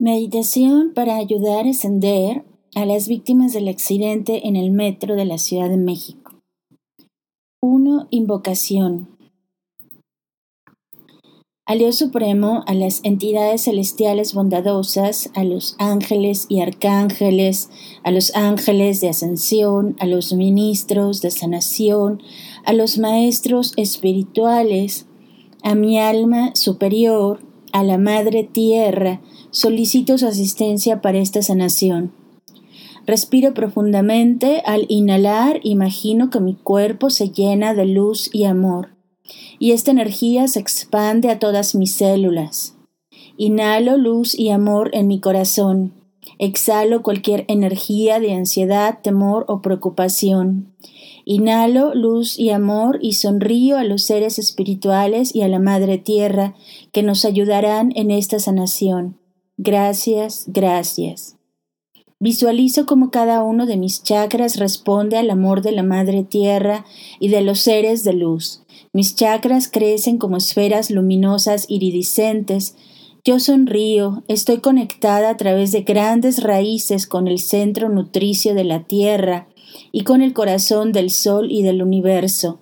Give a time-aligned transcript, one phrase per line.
[0.00, 2.44] Meditación para ayudar a ascender
[2.76, 6.40] a las víctimas del accidente en el metro de la Ciudad de México.
[7.60, 8.06] 1.
[8.10, 9.08] Invocación.
[11.66, 17.68] Al Dios Supremo, a las entidades celestiales bondadosas, a los ángeles y arcángeles,
[18.04, 22.22] a los ángeles de ascensión, a los ministros de sanación,
[22.64, 25.06] a los maestros espirituales,
[25.64, 27.40] a mi alma superior,
[27.72, 29.20] a la Madre Tierra,
[29.50, 32.12] solicito su asistencia para esta sanación.
[33.06, 38.90] Respiro profundamente, al inhalar imagino que mi cuerpo se llena de luz y amor,
[39.58, 42.76] y esta energía se expande a todas mis células.
[43.38, 45.94] Inhalo luz y amor en mi corazón,
[46.38, 50.74] exhalo cualquier energía de ansiedad, temor o preocupación.
[51.24, 56.54] Inhalo luz y amor y sonrío a los seres espirituales y a la Madre Tierra
[56.92, 59.18] que nos ayudarán en esta sanación.
[59.60, 61.36] Gracias, gracias.
[62.20, 66.84] Visualizo como cada uno de mis chakras responde al amor de la Madre Tierra
[67.18, 68.62] y de los seres de luz.
[68.92, 72.76] Mis chakras crecen como esferas luminosas iridiscentes.
[73.24, 78.84] Yo sonrío, estoy conectada a través de grandes raíces con el centro nutricio de la
[78.84, 79.48] Tierra
[79.90, 82.60] y con el corazón del Sol y del universo.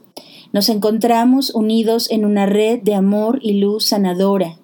[0.55, 4.61] Nos encontramos unidos en una red de amor y luz sanadora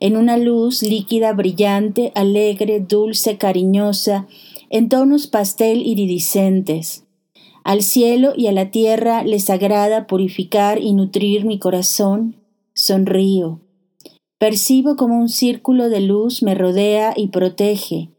[0.00, 4.26] en una luz líquida, brillante, alegre, dulce, cariñosa,
[4.70, 7.04] en tonos pastel iridiscentes.
[7.64, 12.36] Al cielo y a la tierra les agrada purificar y nutrir mi corazón.
[12.74, 13.60] Sonrío.
[14.38, 18.10] Percibo como un círculo de luz me rodea y protege.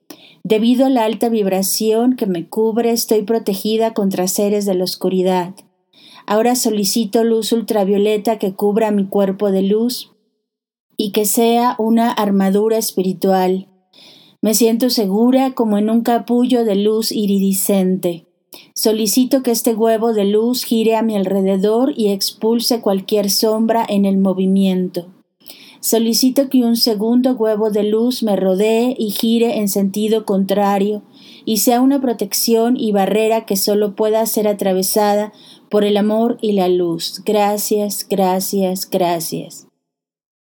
[0.43, 5.53] Debido a la alta vibración que me cubre, estoy protegida contra seres de la oscuridad.
[6.25, 10.11] Ahora solicito luz ultravioleta que cubra mi cuerpo de luz
[10.97, 13.67] y que sea una armadura espiritual.
[14.41, 18.25] Me siento segura como en un capullo de luz iridiscente.
[18.73, 24.05] Solicito que este huevo de luz gire a mi alrededor y expulse cualquier sombra en
[24.05, 25.07] el movimiento.
[25.79, 31.03] Solicito que un segundo huevo de luz me rodee y gire en sentido contrario
[31.45, 35.31] y sea una protección y barrera que solo pueda ser atravesada
[35.69, 37.21] por el amor y la luz.
[37.25, 39.66] Gracias, gracias, gracias.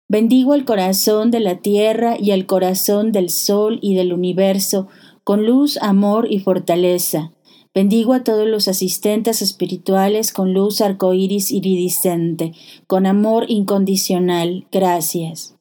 [0.09, 4.87] Bendigo el corazón de la tierra y el corazón del sol y del universo,
[5.25, 7.33] con luz, amor y fortaleza.
[7.75, 12.53] Bendigo a todos los asistentes espirituales con luz arcoíris iridiscente,
[12.87, 14.69] con amor incondicional.
[14.71, 15.56] Gracias.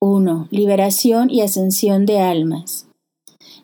[0.00, 0.48] 1.
[0.50, 2.88] Liberación y ascensión de almas.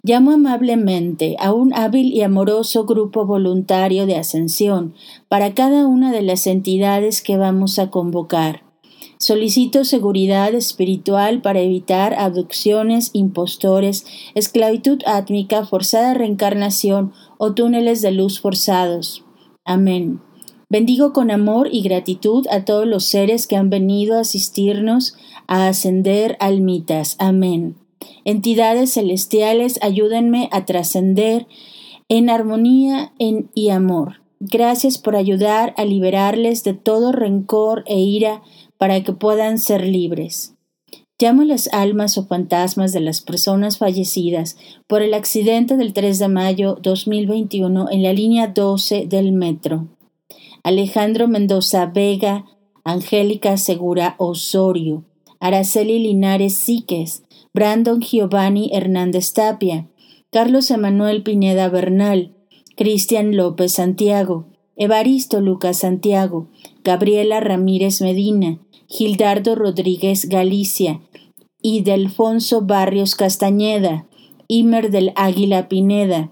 [0.02, 4.94] Llamo amablemente a un hábil y amoroso grupo voluntario de ascensión
[5.28, 8.63] para cada una de las entidades que vamos a convocar.
[9.18, 18.40] Solicito seguridad espiritual para evitar abducciones, impostores, esclavitud átmica, forzada reencarnación o túneles de luz
[18.40, 19.24] forzados.
[19.64, 20.20] Amén.
[20.68, 25.68] Bendigo con amor y gratitud a todos los seres que han venido a asistirnos a
[25.68, 27.16] ascender almitas.
[27.18, 27.76] Amén.
[28.24, 31.46] Entidades celestiales, ayúdenme a trascender
[32.08, 34.20] en armonía en, y amor.
[34.40, 38.42] Gracias por ayudar a liberarles de todo rencor e ira
[38.78, 40.54] para que puedan ser libres.
[41.18, 44.56] Llamo las almas o fantasmas de las personas fallecidas
[44.88, 49.86] por el accidente del 3 de mayo 2021 en la línea 12 del metro.
[50.64, 52.46] Alejandro Mendoza Vega,
[52.84, 55.04] Angélica Segura Osorio,
[55.38, 59.86] Araceli Linares Síquez, Brandon Giovanni Hernández Tapia,
[60.32, 62.34] Carlos Emanuel Pineda Bernal,
[62.76, 64.46] Cristian López Santiago,
[64.76, 66.48] Evaristo Lucas Santiago,
[66.82, 68.58] Gabriela Ramírez Medina,
[68.88, 71.00] Gildardo Rodríguez Galicia,
[71.66, 74.06] y Delfonso Barrios Castañeda,
[74.48, 76.30] Imer del Águila Pineda,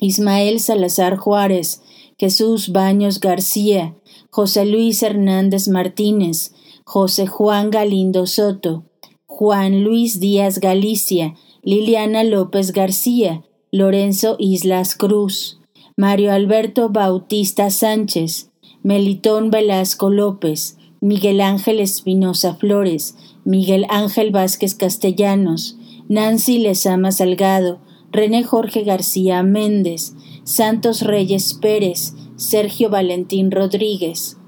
[0.00, 1.82] Ismael Salazar Juárez,
[2.18, 3.94] Jesús Baños García,
[4.30, 8.84] José Luis Hernández Martínez, José Juan Galindo Soto,
[9.26, 15.60] Juan Luis Díaz Galicia, Liliana López García, Lorenzo Islas Cruz,
[15.96, 18.50] Mario Alberto Bautista Sánchez,
[18.82, 23.14] Melitón Velasco López, Miguel Ángel Espinosa Flores,
[23.44, 25.76] Miguel Ángel Vázquez Castellanos,
[26.08, 27.78] Nancy Lezama Salgado,
[28.10, 30.14] René Jorge García Méndez,
[30.44, 34.38] Santos Reyes Pérez, Sergio Valentín Rodríguez.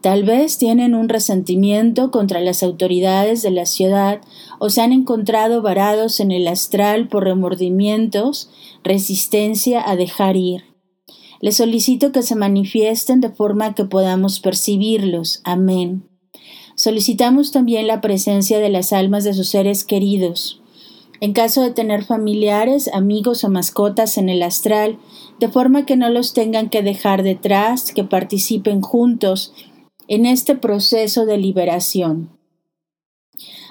[0.00, 4.22] Tal vez tienen un resentimiento contra las autoridades de la ciudad
[4.58, 8.48] o se han encontrado varados en el astral por remordimientos,
[8.82, 10.75] resistencia a dejar ir.
[11.40, 15.40] Les solicito que se manifiesten de forma que podamos percibirlos.
[15.44, 16.08] Amén.
[16.76, 20.60] Solicitamos también la presencia de las almas de sus seres queridos.
[21.20, 24.98] En caso de tener familiares, amigos o mascotas en el astral,
[25.40, 29.54] de forma que no los tengan que dejar detrás, que participen juntos
[30.08, 32.30] en este proceso de liberación.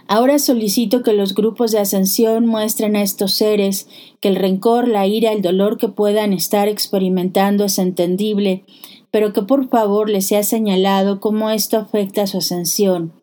[0.07, 3.87] Ahora solicito que los grupos de ascensión muestren a estos seres
[4.19, 8.65] que el rencor, la ira, el dolor que puedan estar experimentando es entendible,
[9.09, 13.13] pero que por favor les sea señalado cómo esto afecta a su ascensión.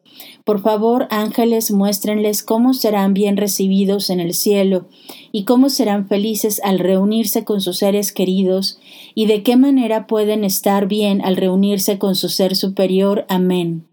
[0.44, 4.88] Por favor, ángeles, muéstrenles cómo serán bien recibidos en el cielo
[5.30, 8.78] y cómo serán felices al reunirse con sus seres queridos
[9.14, 13.24] y de qué manera pueden estar bien al reunirse con su ser superior.
[13.28, 13.86] Amén.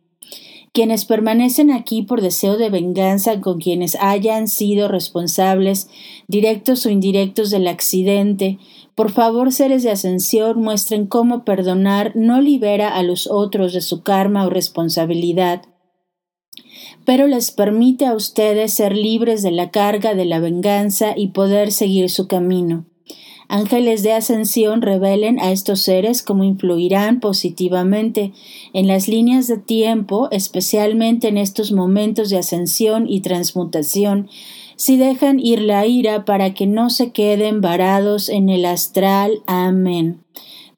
[0.72, 5.90] Quienes permanecen aquí por deseo de venganza con quienes hayan sido responsables,
[6.28, 8.60] directos o indirectos del accidente,
[8.94, 14.04] por favor, seres de ascensión, muestren cómo perdonar no libera a los otros de su
[14.04, 15.62] karma o responsabilidad,
[17.06, 21.72] pero les permite a ustedes ser libres de la carga de la venganza y poder
[21.72, 22.86] seguir su camino.
[23.52, 28.32] Ángeles de ascensión revelen a estos seres cómo influirán positivamente
[28.74, 34.30] en las líneas de tiempo, especialmente en estos momentos de ascensión y transmutación,
[34.76, 39.42] si dejan ir la ira para que no se queden varados en el astral.
[39.48, 40.22] Amén.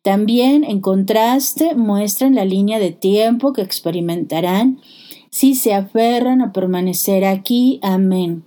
[0.01, 4.79] También, en contraste, muestran la línea de tiempo que experimentarán
[5.29, 7.79] si se aferran a permanecer aquí.
[7.83, 8.45] Amén.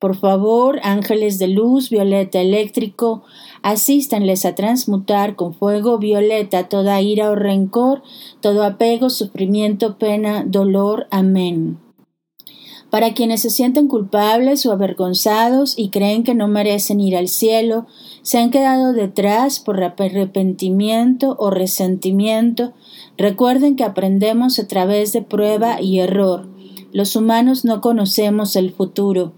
[0.00, 3.22] Por favor, ángeles de luz, violeta eléctrico,
[3.60, 8.02] asístanles a transmutar con fuego violeta toda ira o rencor,
[8.40, 11.06] todo apego, sufrimiento, pena, dolor.
[11.10, 11.78] Amén.
[12.88, 17.86] Para quienes se sienten culpables o avergonzados y creen que no merecen ir al cielo,
[18.22, 22.72] se han quedado detrás por arrepentimiento o resentimiento,
[23.18, 26.48] recuerden que aprendemos a través de prueba y error.
[26.92, 29.32] Los humanos no conocemos el futuro.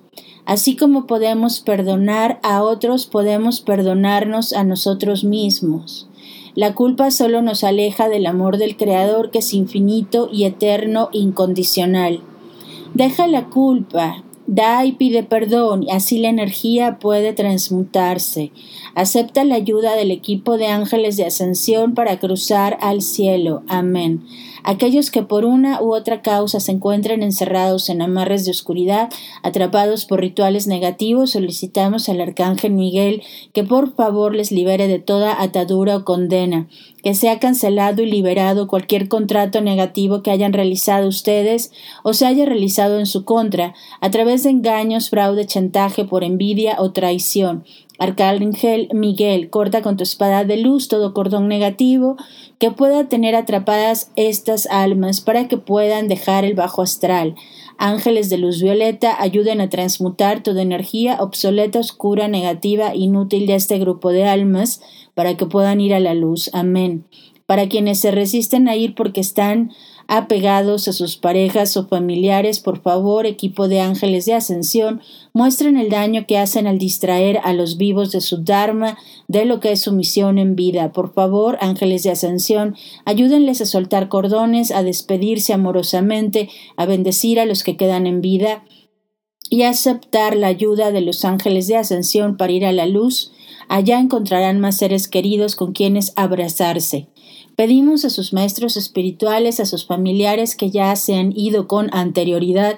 [0.44, 6.08] Así como podemos perdonar a otros, podemos perdonarnos a nosotros mismos.
[6.54, 12.20] La culpa solo nos aleja del amor del Creador que es infinito y eterno, incondicional.
[12.94, 18.53] Deja la culpa, da y pide perdón, y así la energía puede transmutarse.
[18.94, 23.62] Acepta la ayuda del equipo de ángeles de ascensión para cruzar al cielo.
[23.69, 24.25] Amén.
[24.65, 29.11] Aquellos que por una u otra causa se encuentren encerrados en amarres de oscuridad,
[29.43, 33.23] atrapados por rituales negativos, solicitamos al Arcángel Miguel
[33.53, 36.69] que por favor les libere de toda atadura o condena,
[37.02, 41.72] que sea cancelado y liberado cualquier contrato negativo que hayan realizado ustedes
[42.02, 46.76] o se haya realizado en su contra, a través de engaños, fraude, chantaje por envidia
[46.78, 47.64] o traición,
[48.02, 52.16] Arcángel Miguel, corta con tu espada de luz todo cordón negativo
[52.58, 57.37] que pueda tener atrapadas estas almas para que puedan dejar el bajo astral.
[57.78, 63.78] Ángeles de luz violeta ayuden a transmutar toda energía obsoleta, oscura, negativa, inútil de este
[63.78, 64.80] grupo de almas
[65.14, 66.50] para que puedan ir a la luz.
[66.52, 67.04] Amén.
[67.46, 69.72] Para quienes se resisten a ir porque están
[70.14, 75.00] apegados a sus parejas o familiares, por favor, equipo de ángeles de ascensión,
[75.32, 79.59] muestren el daño que hacen al distraer a los vivos de su Dharma, de lo
[79.59, 80.93] que es su misión en vida.
[80.93, 82.76] Por favor, ángeles de ascensión,
[83.06, 88.65] ayúdenles a soltar cordones, a despedirse amorosamente, a bendecir a los que quedan en vida
[89.49, 93.32] y aceptar la ayuda de los ángeles de ascensión para ir a la luz.
[93.69, 97.08] Allá encontrarán más seres queridos con quienes abrazarse.
[97.62, 102.76] Pedimos a sus maestros espirituales, a sus familiares que ya se han ido con anterioridad,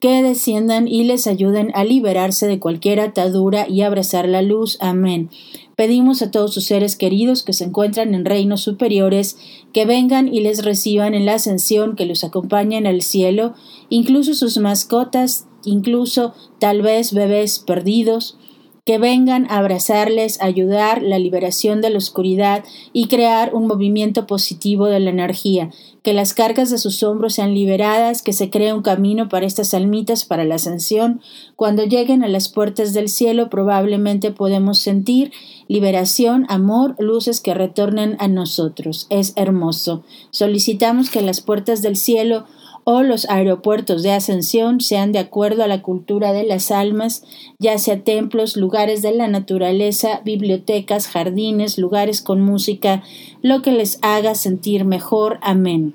[0.00, 4.78] que desciendan y les ayuden a liberarse de cualquier atadura y abrazar la luz.
[4.80, 5.28] Amén.
[5.76, 9.36] Pedimos a todos sus seres queridos que se encuentran en reinos superiores
[9.74, 13.52] que vengan y les reciban en la ascensión, que los acompañen al cielo,
[13.90, 18.38] incluso sus mascotas, incluso tal vez bebés perdidos,
[18.84, 24.86] que vengan a abrazarles, ayudar la liberación de la oscuridad y crear un movimiento positivo
[24.86, 25.70] de la energía,
[26.02, 29.72] que las cargas de sus hombros sean liberadas, que se cree un camino para estas
[29.72, 31.20] almitas para la ascensión.
[31.54, 35.30] Cuando lleguen a las puertas del cielo probablemente podemos sentir
[35.68, 39.06] liberación, amor, luces que retornen a nosotros.
[39.10, 40.02] Es hermoso.
[40.30, 42.46] Solicitamos que las puertas del cielo
[42.84, 47.22] o los aeropuertos de ascensión sean de acuerdo a la cultura de las almas,
[47.58, 53.02] ya sea templos, lugares de la naturaleza, bibliotecas, jardines, lugares con música,
[53.40, 55.38] lo que les haga sentir mejor.
[55.42, 55.94] Amén.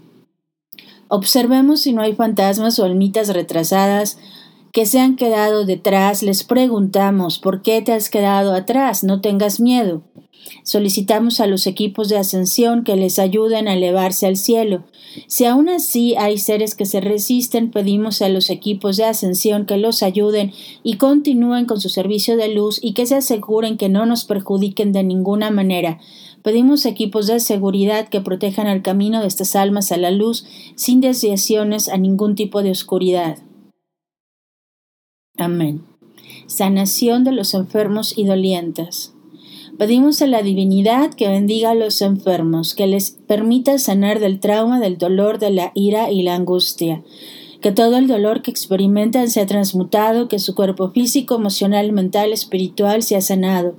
[1.09, 4.17] Observemos si no hay fantasmas o almitas retrasadas
[4.71, 6.21] que se han quedado detrás.
[6.21, 9.03] Les preguntamos ¿por qué te has quedado atrás?
[9.03, 10.03] No tengas miedo.
[10.63, 14.83] Solicitamos a los equipos de ascensión que les ayuden a elevarse al cielo.
[15.27, 19.77] Si aún así hay seres que se resisten, pedimos a los equipos de ascensión que
[19.77, 24.05] los ayuden y continúen con su servicio de luz y que se aseguren que no
[24.05, 25.99] nos perjudiquen de ninguna manera.
[26.43, 31.01] Pedimos equipos de seguridad que protejan el camino de estas almas a la luz sin
[31.01, 33.39] desviaciones a ningún tipo de oscuridad.
[35.37, 35.83] Amén.
[36.47, 39.13] Sanación de los enfermos y dolientes.
[39.77, 44.79] Pedimos a la divinidad que bendiga a los enfermos, que les permita sanar del trauma,
[44.79, 47.03] del dolor, de la ira y la angustia.
[47.61, 53.03] Que todo el dolor que experimentan sea transmutado, que su cuerpo físico, emocional, mental, espiritual
[53.03, 53.75] sea sanado.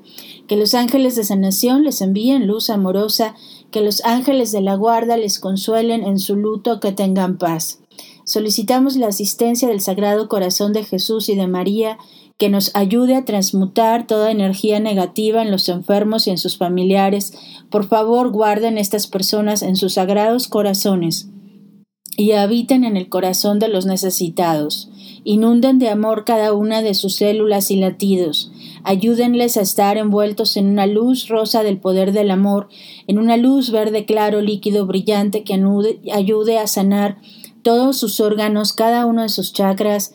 [0.46, 3.34] Que los ángeles de sanación les envíen luz amorosa,
[3.72, 7.80] que los ángeles de la guarda les consuelen en su luto, que tengan paz.
[8.22, 11.98] Solicitamos la asistencia del Sagrado Corazón de Jesús y de María,
[12.38, 17.32] que nos ayude a transmutar toda energía negativa en los enfermos y en sus familiares.
[17.68, 21.28] Por favor, guarden estas personas en sus sagrados corazones
[22.16, 24.90] y habiten en el corazón de los necesitados.
[25.22, 28.50] Inunden de amor cada una de sus células y latidos.
[28.82, 32.68] Ayúdenles a estar envueltos en una luz rosa del poder del amor,
[33.06, 35.60] en una luz verde claro, líquido, brillante que
[36.12, 37.18] ayude a sanar
[37.62, 40.12] todos sus órganos, cada uno de sus chakras,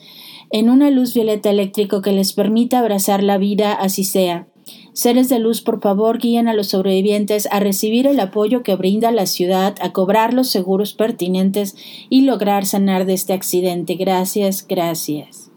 [0.54, 4.48] en una luz violeta eléctrico que les permita abrazar la vida así sea.
[4.94, 9.12] Seres de luz, por favor, guíen a los sobrevivientes a recibir el apoyo que brinda
[9.12, 11.76] la ciudad, a cobrar los seguros pertinentes
[12.08, 13.96] y lograr sanar de este accidente.
[13.96, 15.50] Gracias, gracias.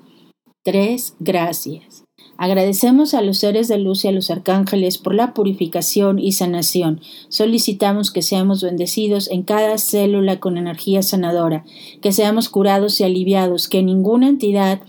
[0.65, 2.06] Tres, gracias.
[2.39, 7.01] Agradecemos a los seres de luz y a los arcángeles por la purificación y sanación.
[7.29, 11.65] Solicitamos que seamos bendecidos en cada célula con energía sanadora,
[12.03, 14.81] que seamos curados y aliviados, que ninguna entidad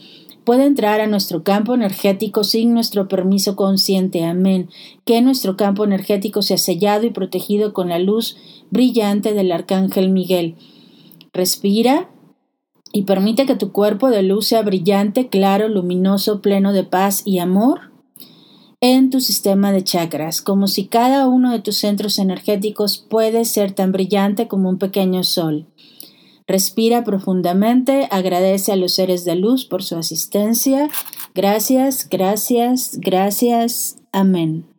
[0.44, 4.24] pueda entrar a nuestro campo energético sin nuestro permiso consciente.
[4.24, 4.70] Amén.
[5.04, 8.38] Que nuestro campo energético sea sellado y protegido con la luz
[8.72, 10.56] brillante del arcángel Miguel.
[11.34, 12.10] Respira
[12.92, 17.40] y permite que tu cuerpo de luz sea brillante, claro, luminoso, pleno de paz y
[17.40, 17.92] amor
[18.80, 23.72] en tu sistema de chakras, como si cada uno de tus centros energéticos puede ser
[23.72, 25.66] tan brillante como un pequeño sol.
[26.48, 30.90] Respira profundamente, agradece a los seres de luz por su asistencia.
[31.36, 33.98] Gracias, gracias, gracias.
[34.14, 34.77] Amén.